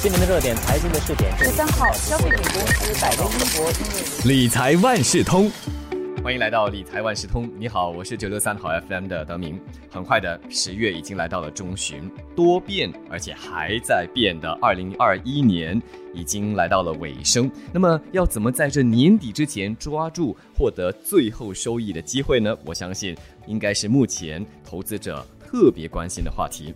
[0.00, 5.50] 今年的热点财经的试点，十三号，消费品公司百威英博理财万事通。
[6.22, 7.50] 欢迎来到理财万事通。
[7.58, 9.60] 你好，我是九六三好 FM 的德明。
[9.90, 15.82] 很快的十月已经来到了中旬，多变而且还在变的二零二一年
[16.14, 17.50] 已经来到了尾声。
[17.72, 22.56] 那么要怎么在这年底之前抓住获得最后收益的机会呢？
[22.64, 23.16] 我相信
[23.48, 26.72] 应该是目前投资者特别关心的话题。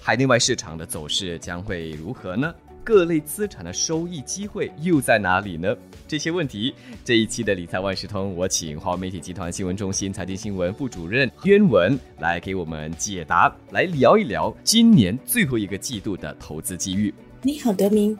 [0.00, 2.54] 海内外市场的走势将会如何呢？
[2.84, 5.74] 各类资产的收益机会又在哪里呢？
[6.06, 17.12] 这些问题，这一期的理财万事通，我请华为媒体集团新闻中心财经新闻副主任渊文来给我们解答，来聊一聊今年最后一个季度的投资机遇。
[17.40, 18.16] 你好，德明。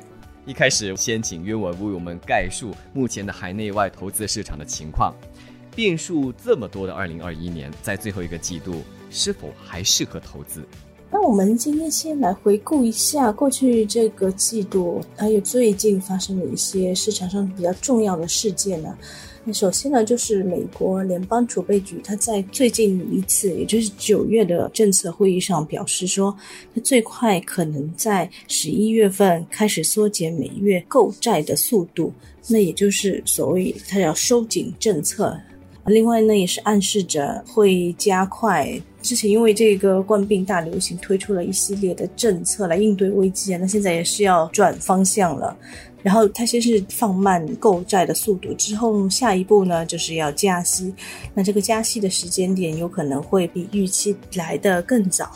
[0.47, 5.15] 一开始先请渊文为我们概述目前的海内外投资市场的情况。
[5.77, 10.67] 变数这么多的二零二一年，在最后一个季度，是否还适合投资？
[11.15, 18.93] 那我们今天先来回顾一下过去这个季度，还有最近发生的一些市场上比较重要的事件呢。
[19.45, 26.37] 那首先呢，就是美国联邦储备局，它在最近一次，也就是九月的政策会议上表示说，
[26.75, 32.13] 它最快可能在十一月份开始缩减每月购债的速度，
[32.49, 35.39] 那也就是所谓它要收紧政策。
[35.87, 38.81] 另外呢，也是暗示着会加快。
[39.03, 45.57] 之前因为这个冠病大流行，推出了一系列的政策来应对危机啊，那现在也是要转方向了。
[46.03, 50.93] 然后它先是放慢购债的速度，之后下一步呢就是要加息。
[51.35, 55.31] 那这个加息的时间点有可能会比预期来的更早。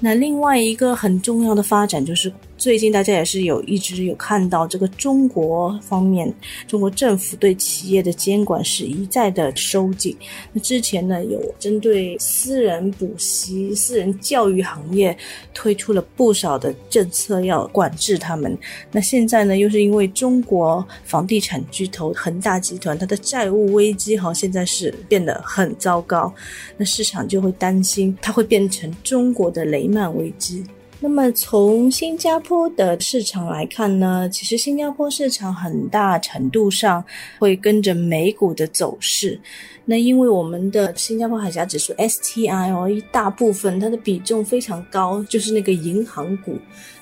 [0.00, 2.32] 那另外一个很重要的发展就是。
[2.56, 6.32] 最近大家也是有一直有看到这个中国方面，
[6.66, 10.16] 中国政府对企业的监管是一再的收紧。
[10.52, 15.16] 那之前呢，有针对私人补习、私人教育行业
[15.52, 18.56] 推出了不少的政策要管制他们。
[18.92, 26.32] 那现在呢，又是因为中国房地产巨头恒大集团它的债务危机哈，现在是变得很糟糕，
[26.76, 30.64] 那市场就会担心它会变成中国的雷曼危机。
[31.04, 37.04] 那么从新加坡的市场来看呢，其实新加坡市场很大程度上
[37.38, 39.38] 会跟着美股的走势。
[39.86, 46.56] 那因为我们的新加坡海峡指数 STI 哦，一大部分它的比重非常高，就是那个银行股。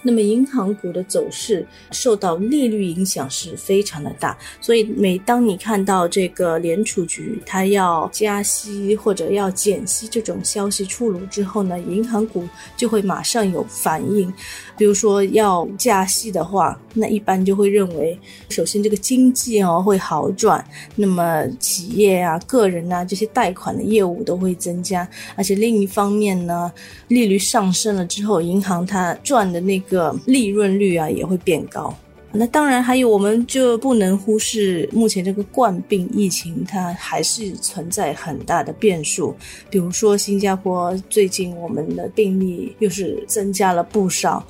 [0.05, 14.33] 那么银行股的走势受到利率影响是非常的大，所以每当你看到这个联储局它要加息或者要减息这种消息出炉之后呢，银行股就会马上有反反应。
[14.77, 20.65] 比如说要加息的话，那一般就会认为，首先这个经济哦会好转，
[20.97, 22.73] 那么企业啊个。
[22.73, 26.73] 人啊，这些贷款的业务都会增加，而且另一方面呢，
[27.09, 31.95] 利率上升了之后，银行它赚的那个利润率啊也会变高。
[32.35, 39.35] 那当然还有，我们就不能忽视目前这个冠病疫情，它还是存在很大的变数。
[39.69, 44.43] 比如说新加坡最近我们的病例又是增加了不少，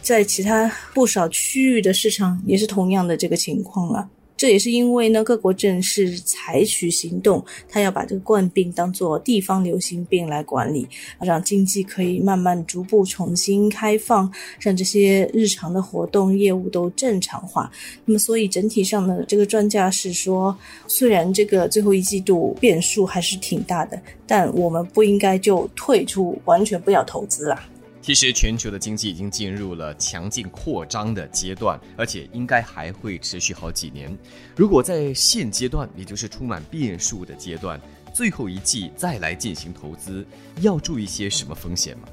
[0.00, 4.08] 在其他不少区域的市场也是同样的这个情况啊。
[4.36, 10.86] 这也是因为呢，各国正式采取行动，他要把这个冠病当做地方流行病来管理，
[11.20, 14.30] 让经济可以慢慢逐步重新开放，
[14.60, 17.70] 让这些日常的活动业务都正常化。
[18.04, 27.66] 那么，所以整体上呢，这个专家是说，虽然这个最后一季度变数还是挺大的，但我们不应该就退出，完全不要投资啦。
[28.06, 34.16] 其实全球的经济已经进入了强劲扩张的阶段，而且应该还会持续好几年。
[34.54, 37.80] 如果在现阶段，也就是充满变数的阶段，
[38.14, 40.24] 最后一季再来进行投资，
[40.60, 42.04] 要注意些什么风险吗？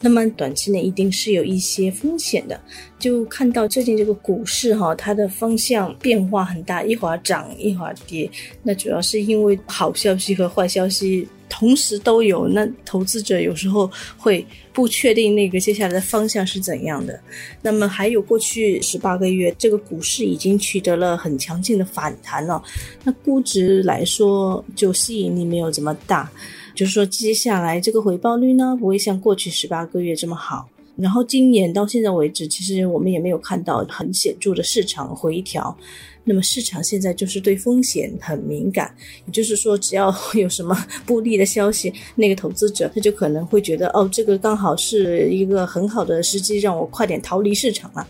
[0.00, 2.58] 那么短期内一定是有一些风险的。
[2.96, 8.30] 就看到最近这个股市哈，它的方向变化很大，一会儿涨一会儿跌。
[8.62, 11.28] 那主要是因为好消息和坏消息。
[11.50, 17.20] 同时都有，那投资者有时候会不确定那个接下来的方向是怎样的。
[17.60, 22.62] 那么还有过去十八个月，这个股市已经取得了很强劲的反弹了，
[23.04, 26.30] 那估值来说就吸引力没有这么大，
[26.74, 30.68] 就是说接下来这个回报率呢不会像过去十八个月这么好。
[30.96, 35.76] 然后今年到现在为止，其实我们也没有看到很显著的市场回调。
[36.22, 38.94] 那么市场现在就是对风险很敏感，
[39.26, 40.76] 也就是说，只要有什么
[41.06, 48.06] 不利的消息，那个投资者他就可能会觉得，哦，这个刚好是一个很好的时机，让我快点逃离市场了。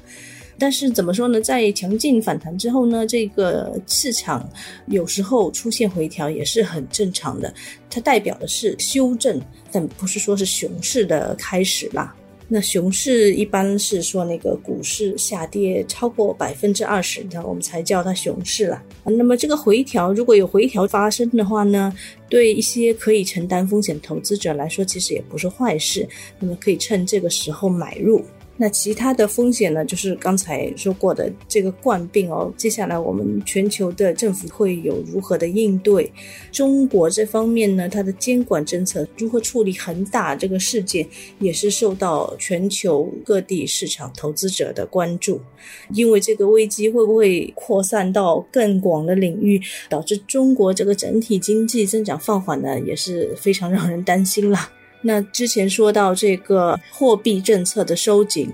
[0.58, 1.40] 但是怎么说呢？
[1.40, 4.46] 在强劲反弹之后呢，这个市场
[4.88, 7.54] 有时候出现回调也是很正常的，
[7.88, 9.40] 它代表的是修正，
[9.70, 12.14] 但不是说是熊市的开始啦。
[12.52, 18.82] 那熊市一般是说那个股市下跌超过百分之二十，那我们才叫它熊市了。
[19.04, 21.94] 那么这个回调如果有回调发生的话呢，
[22.28, 26.08] 对一些可以承担风险投资者来说，其实也不是坏事。
[26.40, 28.24] 那么可以趁这个时候买入。
[28.62, 29.82] 那其他的风险呢？
[29.86, 32.52] 就是刚才说过的这个冠病哦。
[32.58, 36.12] 接下来我们全球的政府会有如何的应对？
[36.52, 41.08] 中国这方面呢，它的监管政策如何处理恒大这个事件，
[41.38, 45.40] 也是受到全球各地市场投资者的关注。
[45.94, 49.58] 因为这个危机会不会扩散到更广的领域，
[49.88, 54.70] 导致中国这个整体经济增长放缓呢，也是非常让人担心了。
[55.02, 58.52] 那之前说到这个货币政策的收紧，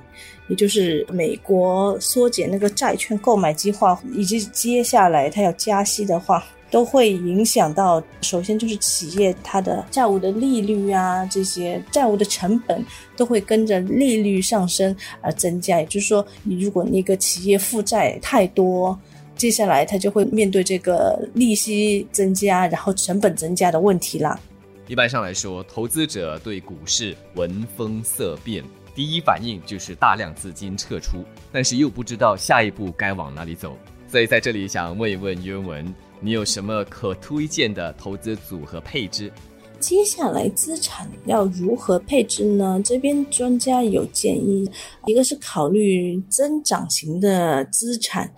[0.49, 8.03] 也就是美国缩减那个债券购买计划，以及接下来它要加息的话，都会影响到。
[8.23, 12.85] 首先就是企业它的债务的利率啊，这些债务的成本
[13.17, 15.81] 都会跟着利率上升而增加。
[15.81, 18.99] 也就是说，你如果那个企业负债太多，
[19.37, 24.39] 接下来它就会面对这个利息增加，然后成本增加的问题啦。
[24.89, 28.63] 一般上来说，投资者对股市闻风色变，
[28.95, 33.77] 第一反应就是大量资金撤出，但是又不知道下一步该往哪里走。
[34.07, 39.33] 所以在这里想问一问约文，你有什么可推荐的投资组合配置？
[39.81, 42.81] 接下来资产要如何配置呢？
[42.85, 44.71] 这边专家有建议，
[45.07, 48.33] 一个是考虑增长型的资产。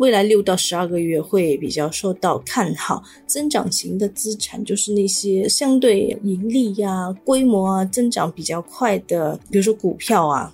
[0.00, 10.50] 未来六到十二个月会比较受到看好，增长型的资产就是那些相对盈利呀、规模啊增长比较快的，比如说股票啊。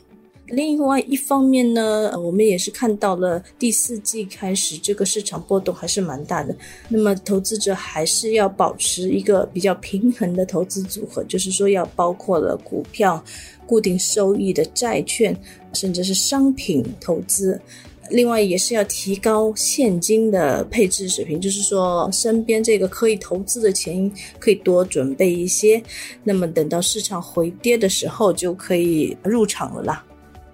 [0.48, 6.54] 另外一方面呢，我们也是看到了第四季开始这个市场波动还是蛮大的，
[6.88, 13.22] 那么投资者还是要保持一个比较平衡的投资组合，就是说要包括了股票、
[13.64, 15.36] 固定收益的债券，
[15.72, 17.60] 甚至是商品投资。
[18.10, 25.82] 另外也是要提高现金的配置水平，就是说身边这个可以投资的钱可以多准备一些，
[26.24, 30.04] 那么等到市场回跌的时候就可以入场了啦。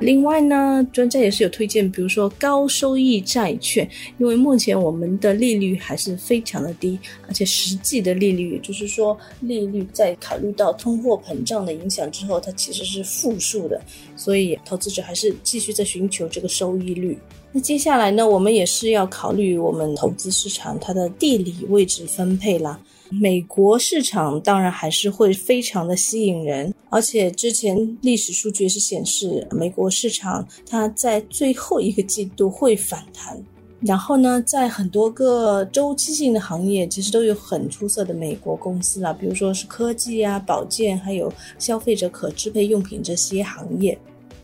[0.03, 3.89] 另外呢，专家也是有推荐，比如说高收益债券，
[4.19, 13.81] 因为目前我们的利率还是非常的低，而且实际的利率，也就是说利率在考虑到通货膨胀的影响之后，它其实是负数的，
[14.17, 17.17] 所以投资者还是继续在寻求这个收益率。
[17.53, 22.81] 那接下来呢，我们也是要考虑我们投资市场它的地理位置分配啦。
[23.21, 33.39] 美国市场当然还是会非常的吸引人，而且之前历史数据是显示，美国市场它在最后一个季度会反弹。
[33.81, 43.99] 然后呢，在很多个周期性的行业，其实都有很出色的美国公司啦，比如说是科技啊、保健，还有消费者可支配用品这些行业。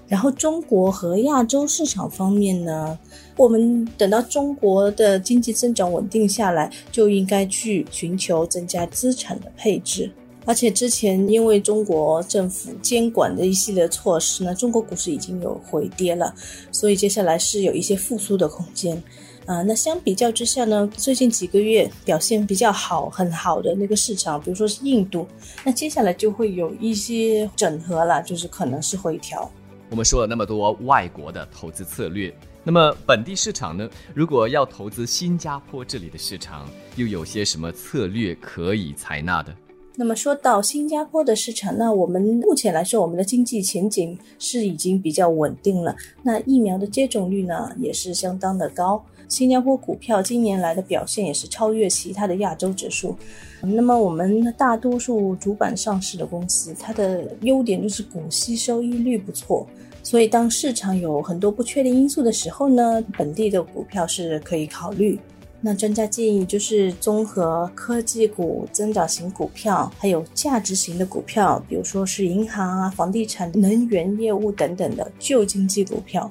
[0.09, 2.99] 然后中国和亚洲市场方面呢，
[3.37, 10.11] 我们等到中国的经济增长稳定下来，就应该去寻求增加资产的配置。
[10.47, 16.35] 而且之前因为中国政府监管的一系列措施呢，中国股市已经有回跌了，
[16.73, 19.03] 所以接下来是有一些复苏的空间。
[19.45, 25.27] 啊，那相比较之下呢，最近几个月表现比较好、很好的那个市场，比如说是印度，
[25.65, 29.51] 那接下来就会有一些整合了，就是可能是回调。
[29.91, 32.33] 我们说了那么多外国的投资策略，
[32.63, 33.89] 那么本地市场呢？
[34.15, 39.55] 如果要投资新加坡这里的市场，又有些什么策略可以采纳的？
[39.97, 45.97] 那么说到新加坡的市场，那我们目前来说，我们的经济前景是已经比较稳定了。
[46.23, 49.03] 那疫苗的接种率呢，也是相当的高。
[49.29, 53.17] 新加坡股票今年来的表现也是超越其他的亚洲指数。
[53.61, 59.67] 那么我们大多数主板上市的公司，它的优点就是股息收益率不错。
[60.03, 65.19] 所以，当市场有很多不确定因素的时候呢，本地的股票是可以考虑。
[65.61, 76.31] 那专家建议就是综合科技股、增长型股票，还有价值型的股票，比如说是银行啊、房地产、能源业务等等的旧经济股票，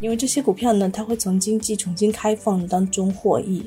[0.00, 3.64] 因为这些股票呢，它会从经济重新开放当中获益。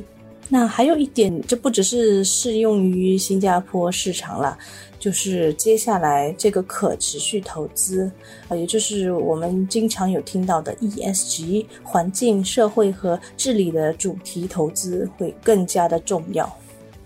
[0.51, 4.57] 那还有一点，这不只是适用于新加坡市场了，
[4.99, 8.11] 就是接下来这个可持续投资，
[8.47, 16.51] 啊，也就是我们经常有听到的 ESG 环境、社会和治理的主题投资会更加的重要。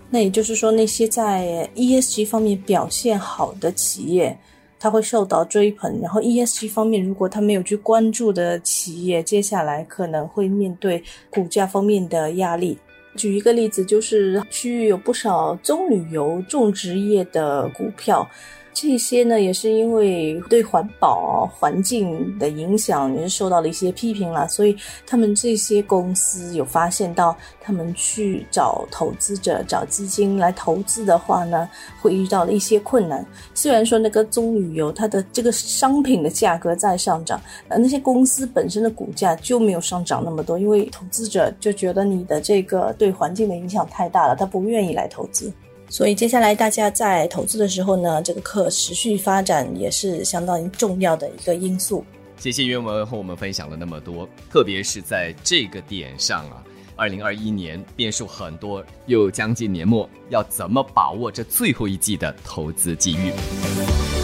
[0.08, 4.38] 那也就是说，那些在 ESG 方面表现好的企业，
[4.84, 12.76] 它会受到追捧；然后 ESG 方面如果它没有去关注的企业，接下来可能会面对股价方面的压力。
[13.16, 18.28] 举一个例子，就是区域有不少棕榈油种植业的股票，
[18.74, 24.76] 这些呢，也是因为对环保环境的影响也是受到了一些批评啦，所以
[25.06, 31.68] 他们这些公司有发现到，他们去找投资者、找基金来投资的话呢，
[32.02, 33.24] 会遇到了一些困难。
[33.54, 45.52] 虽然说那个棕榈油它的这个商品的价格在上涨，呃，那些公司本身的股价就没有上涨那么多，因为投资者就觉得你的这个对环境的影响太大了，他不愿意来投资。
[45.94, 52.04] 所以接下来大家在投资的时候呢，这个可持续发展也是相当重要的一个因素。
[52.36, 56.64] 谢谢袁文和我们分享了那么多，特别是在这个点上啊，
[56.96, 63.30] 二零二一年变数很多，又将近年末，要怎么把握这最后一季的投资机遇？